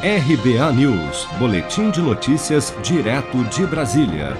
[0.00, 4.36] RBA News, Boletim de Notícias, direto de Brasília.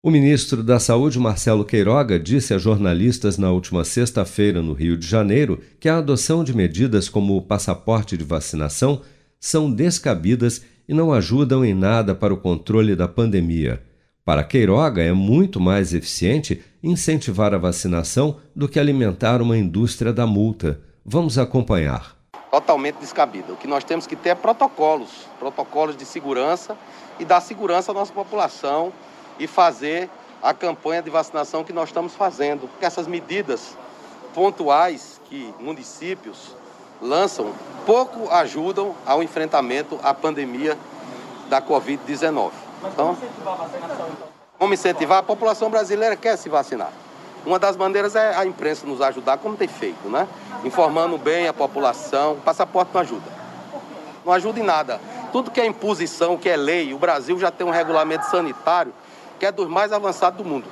[0.00, 5.04] O ministro da Saúde, Marcelo Queiroga, disse a jornalistas na última sexta-feira no Rio de
[5.04, 9.02] Janeiro que a adoção de medidas como o passaporte de vacinação
[9.40, 13.82] são descabidas e não ajudam em nada para o controle da pandemia.
[14.24, 20.24] Para Queiroga, é muito mais eficiente incentivar a vacinação do que alimentar uma indústria da
[20.24, 20.78] multa.
[21.04, 22.17] Vamos acompanhar.
[22.50, 23.52] Totalmente descabida.
[23.52, 26.76] O que nós temos que ter é protocolos, protocolos de segurança
[27.18, 28.92] e dar segurança à nossa população
[29.38, 30.08] e fazer
[30.42, 32.68] a campanha de vacinação que nós estamos fazendo.
[32.68, 33.76] Porque essas medidas
[34.34, 36.54] pontuais que municípios
[37.00, 37.52] lançam
[37.84, 40.76] pouco ajudam ao enfrentamento à pandemia
[41.48, 42.50] da Covid-19.
[42.92, 43.16] Então?
[44.58, 45.18] Como incentivar?
[45.18, 46.92] A população brasileira quer se vacinar.
[47.46, 50.28] Uma das maneiras é a imprensa nos ajudar, como tem feito, né?
[50.64, 52.32] Informando bem a população.
[52.32, 53.30] O passaporte não ajuda.
[54.24, 55.00] Não ajuda em nada.
[55.32, 58.92] Tudo que é imposição, que é lei, o Brasil já tem um regulamento sanitário
[59.38, 60.66] que é dos mais avançados do mundo.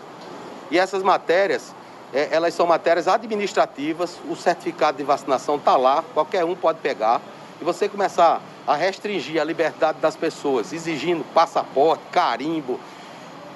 [0.70, 1.74] E essas matérias,
[2.12, 7.20] é, elas são matérias administrativas, o certificado de vacinação está lá, qualquer um pode pegar.
[7.60, 12.80] E você começar a restringir a liberdade das pessoas, exigindo passaporte, carimbo,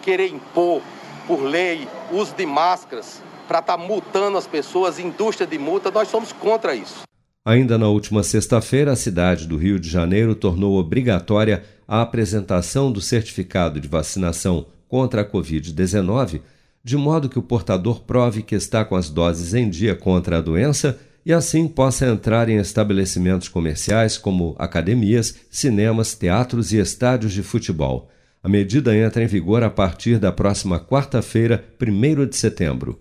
[0.01, 0.81] querer impor
[1.27, 6.09] por lei uso de máscaras para estar tá multando as pessoas, indústria de multa, nós
[6.09, 7.03] somos contra isso.
[7.45, 13.01] Ainda na última sexta-feira, a cidade do Rio de Janeiro tornou obrigatória a apresentação do
[13.01, 16.43] certificado de vacinação contra a Covid-19,
[16.85, 20.41] de modo que o portador prove que está com as doses em dia contra a
[20.41, 27.43] doença e assim possa entrar em estabelecimentos comerciais como academias, cinemas, teatros e estádios de
[27.43, 28.11] futebol.
[28.43, 32.99] A medida entra em vigor a partir da próxima quarta-feira, 1 de setembro.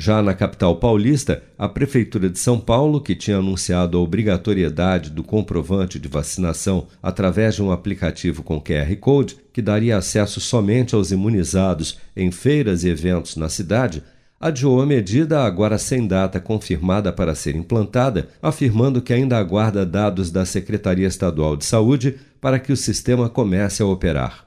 [0.00, 5.22] Já na capital paulista, a Prefeitura de São Paulo, que tinha anunciado a obrigatoriedade do
[5.22, 11.10] comprovante de vacinação através de um aplicativo com QR Code, que daria acesso somente aos
[11.10, 14.02] imunizados em feiras e eventos na cidade,
[14.40, 20.30] adiou a medida agora sem data confirmada para ser implantada, afirmando que ainda aguarda dados
[20.30, 24.46] da Secretaria Estadual de Saúde para que o sistema comece a operar.